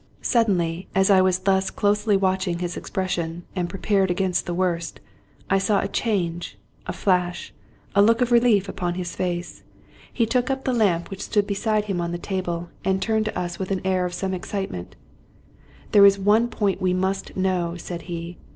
Suddenly, 0.23 0.87
as 0.95 1.11
I 1.11 1.21
was 1.21 1.37
thus 1.37 1.69
closely 1.69 2.17
watching 2.17 2.57
his 2.57 2.75
expression 2.75 3.43
and 3.55 3.69
prepared 3.69 4.09
against 4.09 4.47
the 4.47 4.53
worst, 4.55 4.99
I 5.47 5.59
saw 5.59 5.79
a 5.79 5.87
change, 5.87 6.57
a 6.87 6.91
flash, 6.91 7.53
a 7.93 8.01
look 8.01 8.19
of 8.19 8.31
relief, 8.31 8.67
upon 8.67 8.95
his 8.95 9.15
face. 9.15 9.61
He 10.11 10.25
took 10.25 10.49
up 10.49 10.63
the 10.63 10.73
lamp 10.73 11.11
which 11.11 11.19
20I 11.19 11.21
Scotch 11.21 11.35
Mystery 11.35 11.43
Stories 11.43 11.61
stood 11.61 11.69
beside 11.75 11.85
him 11.85 12.01
on 12.01 12.11
the 12.11 12.17
table, 12.17 12.69
and 12.83 12.99
turned 12.99 13.25
to 13.25 13.37
us 13.37 13.59
with 13.59 13.69
an 13.69 13.81
air 13.85 14.05
of 14.07 14.15
some 14.15 14.33
excitement." 14.33 14.95
There 15.91 16.07
is 16.07 16.17
one 16.17 16.47
point 16.47 16.79
that 16.79 16.83
we 16.83 16.95
must 16.95 17.37
know," 17.37 17.77
said 17.77 18.03
he. 18.09 18.39